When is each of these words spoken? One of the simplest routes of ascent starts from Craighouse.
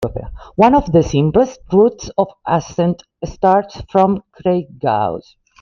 One 0.55 0.73
of 0.73 0.91
the 0.91 1.03
simplest 1.03 1.59
routes 1.71 2.09
of 2.17 2.29
ascent 2.47 3.03
starts 3.23 3.81
from 3.91 4.23
Craighouse. 4.31 5.35